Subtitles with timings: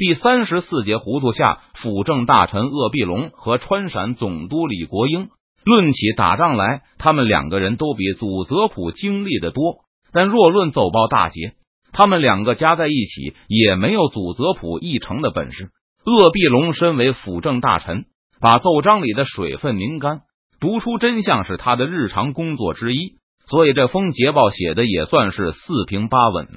[0.00, 5.28] 第三十四节，糊涂下，辅政大臣鄂必龙和川陕总督李国英
[5.62, 9.60] 论起打仗来，他们两个人都比祖泽普经历的多。
[10.10, 11.52] 但若论奏报大捷，
[11.92, 15.68] 他们两个加在一起也没有祖泽普一成的本事。
[16.06, 18.06] 鄂必龙身为辅政大臣，
[18.40, 20.22] 把奏章里的水分拧干，
[20.60, 26.48] 读出真相是他的日常工作之一，所以这封捷报写的也算是四平八稳。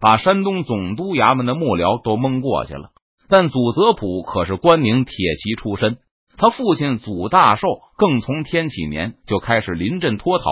[0.00, 2.90] 把山东总督衙门的幕僚都蒙过去了，
[3.28, 5.96] 但祖泽普可是关宁铁骑出身，
[6.36, 10.44] 他父亲祖大寿更从天启年就开始临阵脱逃，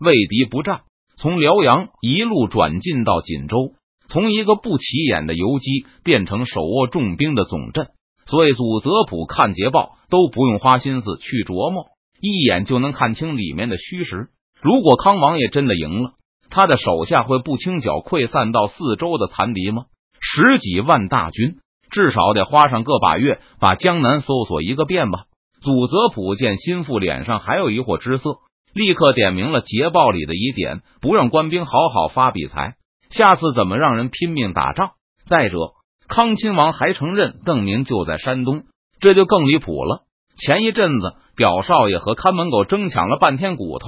[0.00, 0.80] 畏敌不战，
[1.18, 3.72] 从辽阳一路转进到锦州，
[4.08, 7.88] 从一个不起眼的游击变成手握重兵的总镇，
[8.24, 11.86] 所以祖泽普看捷报都不用花心思去琢磨，
[12.20, 14.28] 一眼就能看清里面的虚实。
[14.62, 16.12] 如果康王爷真的赢了。
[16.50, 19.84] 他的手下会不清剿溃散到四周的残敌吗？
[20.20, 21.56] 十几万大军，
[21.90, 25.24] 至少得花上个把月，把江南搜索一个遍吧。
[25.62, 28.38] 祖泽普见心腹脸上还有疑惑之色，
[28.72, 32.74] 立刻点明了捷报里的疑点，不让官兵好好发比财，
[33.10, 34.90] 下次怎么让人拼命打仗？
[35.26, 35.72] 再者，
[36.08, 38.64] 康亲王还承认邓明就在山东，
[39.00, 40.02] 这就更离谱了。
[40.36, 43.86] 前一阵子，表少爷和看门狗争抢了半天骨头，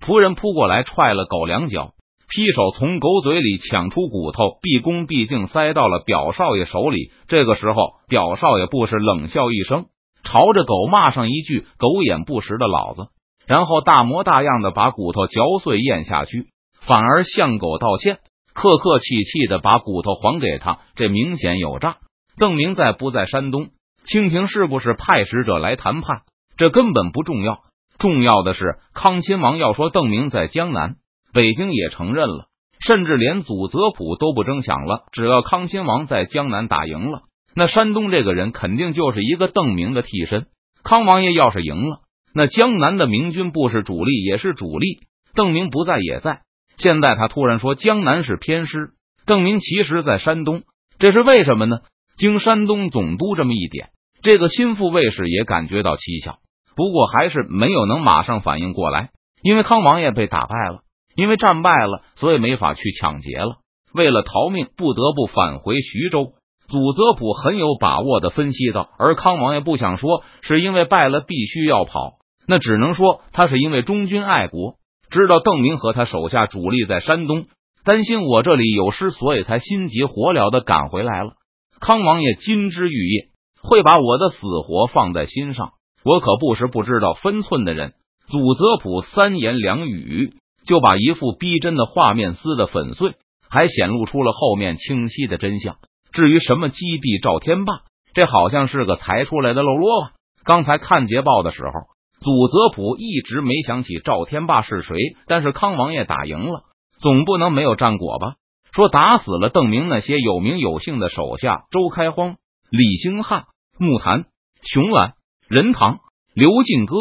[0.00, 1.92] 仆人扑过来踹了狗两脚。
[2.30, 7.10] 劈手从狗嘴里抢出骨头，毕恭毕敬塞到了表少爷手里。
[7.26, 9.86] 这个时候，表少爷不是冷笑一声，
[10.22, 13.08] 朝着狗骂上一句“狗眼不识的老子”，
[13.48, 16.46] 然后大模大样的把骨头嚼碎咽下去，
[16.80, 18.18] 反而向狗道歉，
[18.54, 20.78] 客客气气的把骨头还给他。
[20.94, 21.96] 这明显有诈。
[22.38, 23.70] 邓明在不在山东？
[24.04, 26.20] 清廷是不是派使者来谈判？
[26.56, 27.58] 这根本不重要，
[27.98, 30.94] 重要的是康亲王要说邓明在江南。
[31.32, 32.46] 北京也承认了，
[32.80, 35.04] 甚至连祖泽普都不争抢了。
[35.12, 37.22] 只要康亲王在江南打赢了，
[37.54, 40.46] 那山东这个人肯定就是一个邓明的替身。
[40.82, 42.00] 康王爷要是赢了，
[42.34, 45.00] 那江南的明军不是主力也是主力。
[45.34, 46.40] 邓明不在也在。
[46.76, 48.90] 现在他突然说江南是偏师，
[49.26, 50.62] 邓明其实在山东，
[50.98, 51.80] 这是为什么呢？
[52.16, 53.90] 经山东总督这么一点，
[54.22, 56.38] 这个心腹卫士也感觉到蹊跷，
[56.74, 59.10] 不过还是没有能马上反应过来，
[59.42, 60.80] 因为康王爷被打败了。
[61.20, 63.56] 因为战败了，所以没法去抢劫了。
[63.92, 66.32] 为了逃命，不得不返回徐州。
[66.66, 72.12] 祖泽普很有把握的分析道，而康王爷不想说，是因为败了必须要跑，
[72.46, 74.76] 那只能说他是因为忠君爱国，
[75.10, 77.44] 知道邓明和他手下主力在山东，
[77.84, 81.32] 担心我这里有失，所以才心急火燎的赶回来了。
[81.80, 83.28] 康王爷金枝玉叶，
[83.62, 87.92] 会把我的死活放在心上，我可不是不知道分寸的人。
[88.28, 90.32] 祖泽普三言两语。
[90.70, 93.14] 就把一副逼真的画面撕得粉碎，
[93.48, 95.78] 还显露出了后面清晰的真相。
[96.12, 97.80] 至于什么击毙赵天霸，
[98.14, 100.12] 这好像是个才出来的漏啰吧？
[100.44, 101.72] 刚才看捷报的时候，
[102.20, 104.96] 祖泽普一直没想起赵天霸是谁。
[105.26, 106.62] 但是康王爷打赢了，
[107.00, 108.34] 总不能没有战果吧？
[108.72, 112.36] 说打死了邓明那些有名有姓的手下：周开荒、
[112.70, 114.26] 李兴汉、木坛、
[114.62, 115.14] 熊兰、
[115.48, 115.98] 任堂、
[116.32, 116.94] 刘进歌、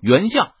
[0.00, 0.52] 袁相。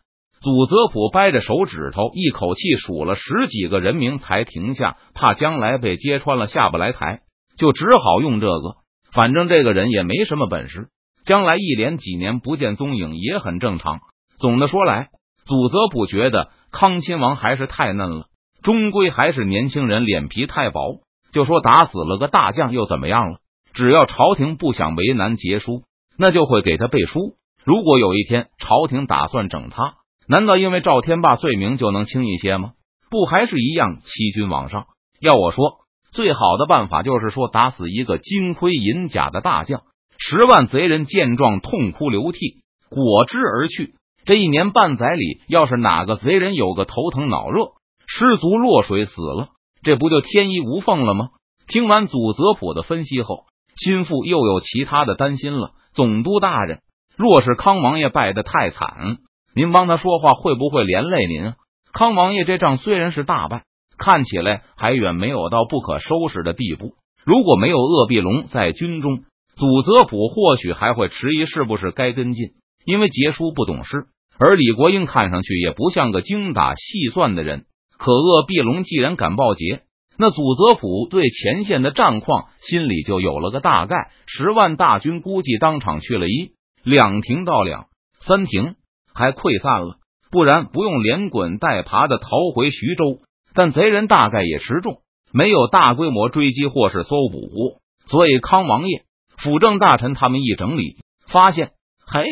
[0.46, 4.96] 祖泽普掰着手指头，一口气数了十几个人名，才停下。
[5.12, 7.22] 怕将来被揭穿了下不来台，
[7.58, 8.76] 就只好用这个。
[9.12, 10.86] 反正这个人也没什么本事，
[11.24, 13.98] 将来一连几年不见踪影也很正常。
[14.38, 15.08] 总的说来，
[15.46, 18.26] 祖泽普觉得康亲王还是太嫩了，
[18.62, 21.00] 终归还是年轻人，脸皮太薄。
[21.32, 23.38] 就说打死了个大将又怎么样了？
[23.74, 25.82] 只要朝廷不想为难杰书，
[26.16, 27.34] 那就会给他背书。
[27.64, 29.94] 如果有一天朝廷打算整他，
[30.28, 32.72] 难道因为赵天霸罪名就能轻一些吗？
[33.10, 34.86] 不还是一样欺君罔上？
[35.20, 35.78] 要我说，
[36.10, 39.82] 最好的办法就是说打死一个金盔银甲的大将。
[40.18, 43.94] 十万贼人见状痛哭流涕，果之而去。
[44.24, 47.72] 这一年半载里，要是哪个贼人有个头疼脑热，
[48.06, 49.50] 失足落水死了，
[49.82, 51.28] 这不就天衣无缝了吗？
[51.68, 53.44] 听完祖泽普的分析后，
[53.76, 55.72] 心腹又有其他的担心了。
[55.94, 56.80] 总督大人，
[57.16, 59.18] 若是康王爷败得太惨。
[59.56, 61.54] 您帮他说话会不会连累您？
[61.90, 63.64] 康王爷这仗虽然是大败，
[63.96, 66.92] 看起来还远没有到不可收拾的地步。
[67.24, 69.20] 如果没有鄂必龙在军中，
[69.56, 72.50] 祖泽普或许还会迟疑是不是该跟进。
[72.84, 74.08] 因为杰叔不懂事，
[74.38, 77.64] 而李国英看上去也不像个精打细算的人。
[77.96, 79.84] 可鄂必龙既然敢报捷，
[80.18, 84.10] 那祖泽普对前线的战况心里就有了个大概。
[84.26, 86.52] 十万大军估计当场去了一
[86.84, 87.86] 两停到两
[88.20, 88.74] 三停。
[89.16, 89.96] 还溃散了，
[90.30, 93.18] 不然不用连滚带爬的逃回徐州。
[93.54, 95.00] 但贼人大概也持重，
[95.32, 99.04] 没有大规模追击或是搜捕，所以康王爷、
[99.38, 101.70] 辅政大臣他们一整理，发现，
[102.06, 102.22] 嘿，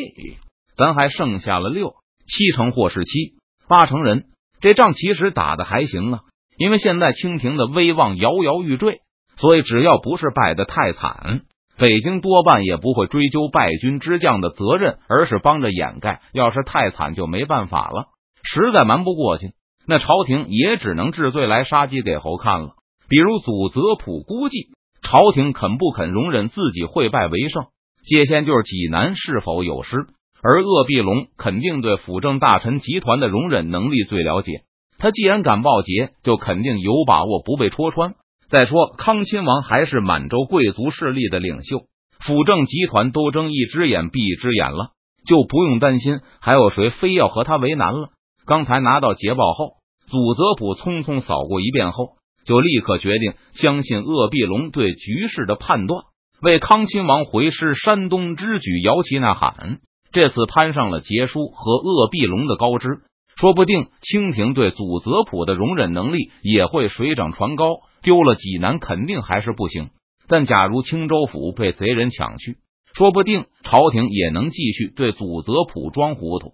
[0.76, 1.94] 咱还剩下了六
[2.26, 4.26] 七成或是七八成人。
[4.60, 6.20] 这仗其实打的还行啊，
[6.58, 9.00] 因为现在清廷的威望摇摇欲坠，
[9.36, 11.42] 所以只要不是败得太惨，
[11.76, 16.20] 北京多半也不会追究败军之将的责任，而是帮着掩盖。
[16.32, 18.06] 要是太惨，就没办法了，
[18.42, 19.52] 实在瞒不过去，
[19.86, 22.74] 那朝廷也只能治罪来杀鸡给猴看了。
[23.08, 24.68] 比如祖泽普估计，
[25.02, 27.64] 朝廷肯不肯容忍自己会败为胜，
[28.04, 30.06] 接线就是济南是否有失。
[30.42, 34.62] 而鄂必龙肯定对辅政大臣集团的容忍能力最了解，
[34.98, 38.14] 他既然敢报捷，就肯定有把握不被戳穿。
[38.48, 41.82] 再说，康亲王还是满洲贵族势力的领袖，
[42.20, 44.90] 辅政集团都睁一只眼闭一只眼了，
[45.26, 48.10] 就不用担心还有谁非要和他为难了。
[48.46, 49.76] 刚才拿到捷报后，
[50.06, 56.02] 祖泽普匆匆扫过一遍后，就立刻决定相信鄂必龙对局势的判断，
[56.42, 59.78] 为康亲王回师山东之举摇旗呐喊。
[60.12, 63.00] 这次攀上了杰叔和鄂必龙的高枝，
[63.36, 67.64] 说不定清廷对祖泽普的容忍能力也会水涨船高。
[68.04, 69.90] 丢了济南肯定还是不行，
[70.28, 72.58] 但假如青州府被贼人抢去，
[72.94, 76.52] 说不定朝廷也能继续对祖泽普装糊涂。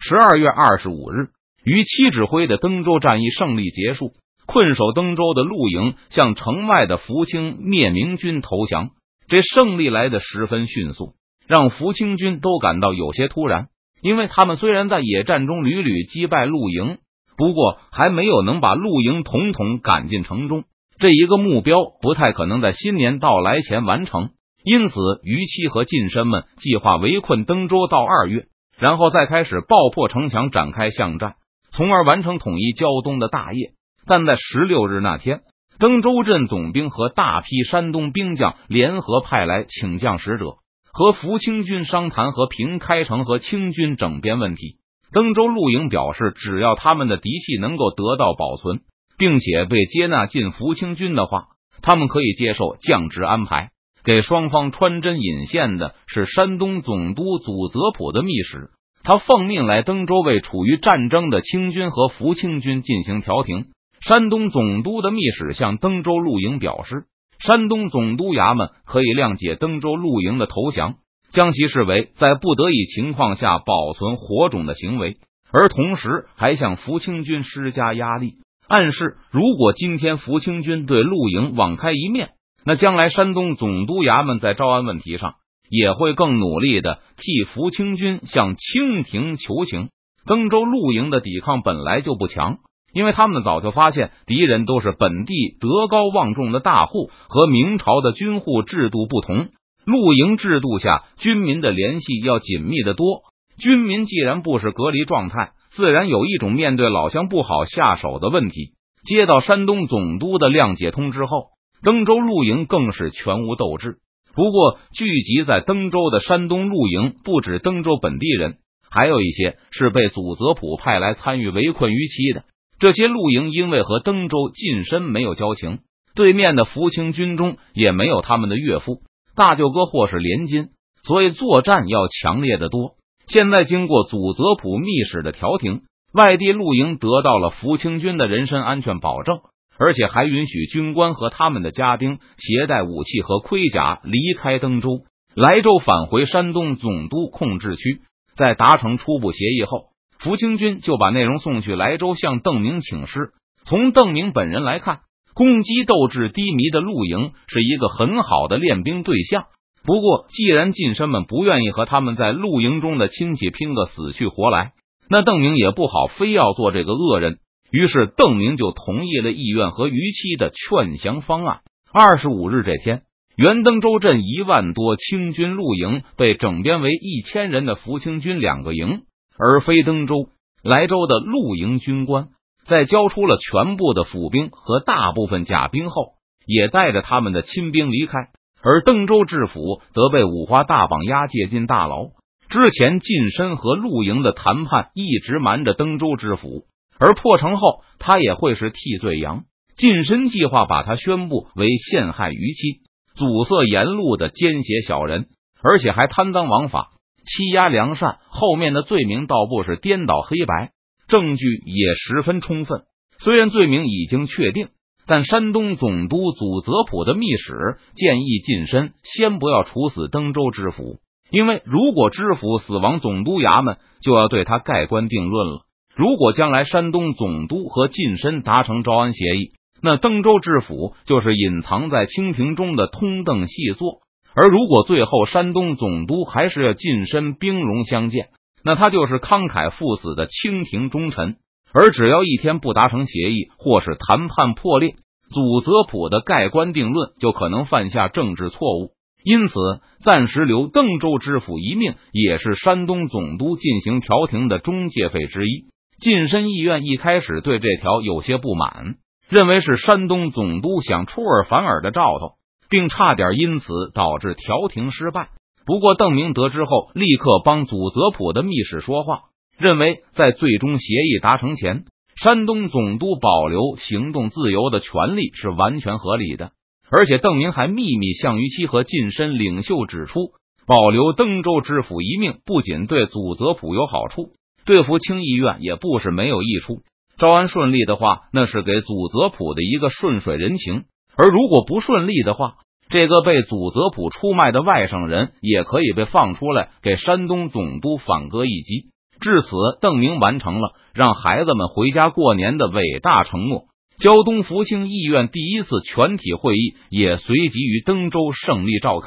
[0.00, 1.28] 十二月二十五日，
[1.64, 4.12] 于七指挥的登州战役胜利结束，
[4.46, 8.90] 困守登州的陆营向城外的福清灭明军投降。
[9.28, 11.14] 这胜利来的十分迅速。
[11.46, 13.68] 让福清军都感到有些突然，
[14.02, 16.98] 因为他们虽然在野战中屡屡击败陆营，
[17.36, 20.64] 不过还没有能把陆营统统赶进城中。
[20.98, 24.30] 这一个目标不太可能在新年到来前完成，
[24.64, 28.46] 因此于七和近身们计划围困登州到二月，
[28.78, 31.34] 然后再开始爆破城墙，展开巷战，
[31.70, 33.72] 从而完成统一胶东的大业。
[34.06, 35.40] 但在十六日那天，
[35.78, 40.56] 登州镇总兵和大批山东兵将联合派来请将使者。
[40.92, 44.78] 和福清军商谈和平开城和清军整编问题。
[45.12, 48.80] 登州陆营表示，只要他们的嫡系能够得到保存，
[49.18, 51.48] 并且被接纳进福清军的话，
[51.82, 53.70] 他们可以接受降职安排。
[54.04, 58.70] 给双方穿针引线的是山东总督祖泽普的密使，
[59.02, 63.66] 他奉命来登州为处于战争的清军和福清军进行调停。
[64.00, 67.04] 山东总督的密使向登州陆营表示。
[67.38, 70.94] 山东总督衙门可以谅解登州陆营的投降，
[71.32, 75.18] 将其视为在不得已情况下保存火种的行为，
[75.52, 78.36] 而同时还向福清军施加压力，
[78.68, 82.30] 暗示如果今天福清军对陆营网开一面，
[82.64, 85.34] 那将来山东总督衙门在招安问题上
[85.70, 89.88] 也会更努力的替福清军向清廷求情。
[90.26, 92.58] 登州陆营的抵抗本来就不强。
[92.92, 99.48] 因为他们早就发现敌人都是本地德高望重的大户，和明朝的军户制度不同。
[99.84, 103.20] 露营制度下，军民的联系要紧密的多。
[103.58, 108.72] 军民既然不是隔离状态，自然有一种面对老乡不好下手的问题。
[109.04, 111.48] 接到山东总督的谅解通知后，
[111.82, 113.98] 登州露营更是全无斗志。
[114.34, 118.56] 不过，聚集在登州的山东露营不止登州本地人，
[118.90, 122.44] 还有一些是被祖泽普派来参与围困于期的。
[122.78, 125.80] 这些露营因为和登州近身没有交情，
[126.14, 129.02] 对面的福清军中也没有他们的岳父、
[129.36, 130.70] 大舅哥或是连金，
[131.02, 132.96] 所以作战要强烈的多。
[133.26, 139.38] 现在经过祖泽普密使的调停，外地露营得到了福清军的人身安全保证，
[139.78, 145.00] 而且还允许军官和他们的家丁携带武器和盔甲离开登州，
[145.34, 148.00] 莱州返回山东总督控制区。
[148.36, 149.86] 在达成初步协议后。
[150.18, 153.32] 福清军就把内容送去莱州，向邓明请示。
[153.66, 155.00] 从邓明本人来看，
[155.34, 159.44] 攻击斗志低迷的陆营是一个很好的练兵对象。
[159.86, 164.72] 不过，既然近身们不愿意和他们在露营中的亲戚拼个死去活来，
[165.08, 167.38] 那邓明也不好非要做这个恶人。
[167.70, 171.60] 于是，邓明就同意了意愿和逾期的劝降方案。
[171.92, 173.02] 二十五日这天，
[173.36, 179.02] 原登州镇一万多清军露营被整编为一千人的福清军两个营。
[179.38, 180.30] 而非登州、
[180.62, 182.28] 莱州的露营军官，
[182.66, 186.14] 在交出了全部的府兵和大部分甲兵后，
[186.46, 188.30] 也带着他们的亲兵离开。
[188.62, 192.08] 而登州知府则被五花大绑押解进大牢。
[192.48, 196.64] 之前近身和陆营的谈判一直瞒着登州知府，
[196.98, 199.44] 而破城后，他也会是替罪羊。
[199.76, 202.80] 近身计划把他宣布为陷害于妻、
[203.14, 205.26] 阻塞沿路的奸邪小人，
[205.62, 206.90] 而且还贪赃枉法。
[207.24, 210.70] 欺压良善，后面的罪名倒不是颠倒黑白，
[211.08, 212.84] 证据也十分充分。
[213.18, 214.68] 虽然罪名已经确定，
[215.06, 220.98] 但山东总督祖泽普的密使建议近身先不要处死登州知府，
[221.30, 225.60] 因为如果知府死亡，总督衙门就要对他盖棺定论了。
[225.94, 234.00] 如果将来山东总督和近身达成招安协议，那登州知府就是隐藏在清廷中的通邓细作；
[234.34, 238.28] 而如果最后山东总督还是要近身兵戎相见，
[238.64, 241.36] 那他就是慷慨赴死的清廷忠臣。
[241.78, 244.94] 而只要一天不达成协议，或是谈判破裂，
[245.30, 248.92] 祖泽普的盖棺定论就可能犯下政治错误。
[249.22, 249.54] 因此，
[250.02, 255.66] 暂时留邓州知府一命，也是山东总督进行调停的中介费之一。
[256.00, 258.94] 近身议院一开始对这条有些不满，
[259.28, 262.36] 认为是山东总督想出尔反尔的兆头，
[262.70, 265.28] 并差点因此导致调停失败。
[265.66, 269.24] 不过，邓明得知后，立刻帮祖泽普的密使说话。
[269.58, 271.84] 认为在最终协议达成前，
[272.22, 276.52] 山东总督保留行动自由的权利是完全合理的。
[276.90, 280.30] 而且邓明还秘密向于期和近身领袖指出，
[280.66, 284.30] 保留登州知府一命不仅对祖泽普有好处，
[284.64, 286.82] 对福清议院也不是没有益处。
[287.18, 290.82] 招安顺利的话，那是给祖泽普的一个顺水人情；
[291.16, 292.56] 而如果不顺利的话，
[292.88, 298.90] 这个被祖泽普出卖的外省人也可以被放出来，给山东总督反戈一击。
[299.20, 303.64] 至此，邓明完成了让孩子们回家过年的伟大承诺。
[303.98, 309.06] 胶东福清议院第一次全体会议也随即于登州胜利召开。